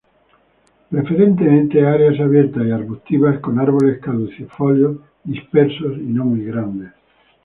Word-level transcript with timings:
Preferentemente 0.89 1.85
áreas 1.85 2.19
abiertas 2.19 2.65
y 2.65 2.71
arbustivas 2.71 3.37
con 3.39 3.59
árboles 3.59 3.99
caducifolios 3.99 4.97
dispersos 5.23 5.95
y 5.97 6.05
no 6.05 6.25
muy 6.25 6.43
grandes. 6.43 6.91